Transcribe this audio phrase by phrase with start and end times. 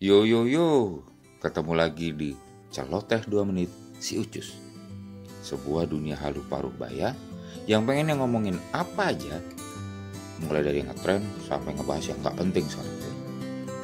[0.00, 1.04] Yo yo yo,
[1.44, 2.32] ketemu lagi di
[2.72, 3.68] Celoteh 2 menit
[4.00, 4.56] si Ucus.
[5.44, 7.12] Sebuah dunia halu paruh baya
[7.68, 9.36] yang pengen yang ngomongin apa aja,
[10.40, 13.12] mulai dari ngetren sampai ngebahas yang nggak penting sekalipun.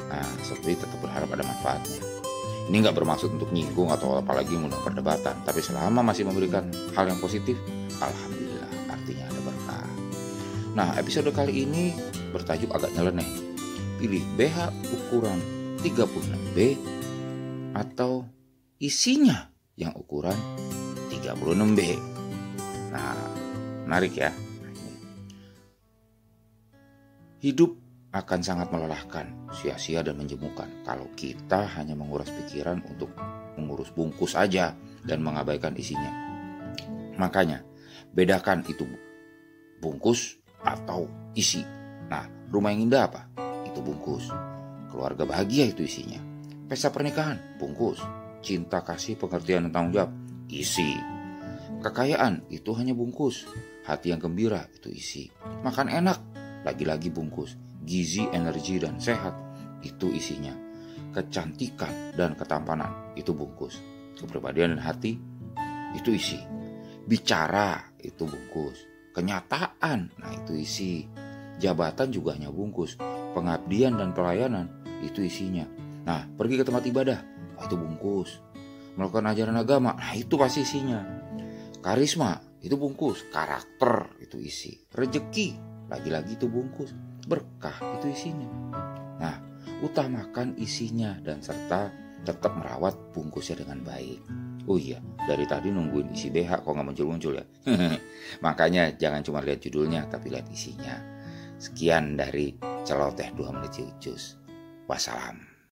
[0.09, 2.01] Nah, seperti tetap berharap ada manfaatnya.
[2.65, 6.65] Ini nggak bermaksud untuk nyinggung atau apalagi mengundang perdebatan, tapi selama masih memberikan
[6.97, 7.61] hal yang positif,
[8.01, 9.89] alhamdulillah artinya ada berkah.
[10.73, 11.93] Nah, episode kali ini
[12.33, 13.29] bertajuk agak nyeleneh.
[14.01, 16.57] Pilih BH ukuran 36B
[17.77, 18.25] atau
[18.81, 20.35] isinya yang ukuran
[21.13, 21.79] 36B.
[22.93, 23.17] Nah,
[23.85, 24.31] menarik ya.
[27.37, 27.77] Hidup
[28.17, 33.13] akan sangat melelahkan, sia-sia dan menjemukan kalau kita hanya menguras pikiran untuk
[33.53, 34.73] mengurus bungkus aja
[35.05, 36.09] dan mengabaikan isinya.
[37.21, 37.61] Makanya,
[38.13, 38.85] bedakan itu
[39.81, 41.05] bungkus atau
[41.37, 41.61] isi.
[42.09, 43.21] Nah, rumah yang indah apa?
[43.69, 44.29] Itu bungkus.
[44.87, 46.19] Keluarga bahagia itu isinya.
[46.67, 47.99] Pesta pernikahan, bungkus.
[48.43, 50.11] Cinta kasih pengertian dan tanggung jawab,
[50.47, 50.95] isi.
[51.83, 53.47] Kekayaan itu hanya bungkus.
[53.87, 55.31] Hati yang gembira itu isi.
[55.63, 56.19] Makan enak,
[56.67, 57.55] lagi-lagi bungkus.
[57.87, 59.31] Gizi, energi, dan sehat
[59.79, 60.51] itu isinya.
[61.15, 63.79] Kecantikan dan ketampanan itu bungkus.
[64.19, 65.15] Kepribadian dan hati
[65.95, 66.39] itu isi.
[67.07, 68.83] Bicara itu bungkus.
[69.15, 71.07] Kenyataan, nah itu isi.
[71.57, 72.99] Jabatan juga hanya bungkus.
[73.37, 74.65] Pengabdian dan pelayanan
[75.05, 75.69] itu isinya.
[76.09, 77.19] Nah, pergi ke tempat ibadah,
[77.61, 78.41] oh, itu bungkus.
[78.97, 81.05] Melakukan ajaran agama, nah itu pasti isinya.
[81.85, 83.29] Karisma, itu bungkus.
[83.29, 84.73] Karakter, itu isi.
[84.89, 85.53] Rejeki,
[85.85, 86.97] lagi-lagi itu bungkus.
[87.29, 88.49] Berkah, itu isinya.
[89.21, 89.37] Nah,
[89.85, 91.93] utamakan isinya dan serta
[92.25, 94.19] tetap merawat bungkusnya dengan baik.
[94.67, 94.97] Oh iya,
[95.29, 97.45] dari tadi nungguin isi BH kok nggak muncul-muncul ya.
[98.45, 100.97] Makanya jangan cuma lihat judulnya, tapi lihat isinya.
[101.55, 102.51] Sekian dari
[102.87, 104.39] celoteh 2 menit Jus.
[104.87, 105.56] Wassalam.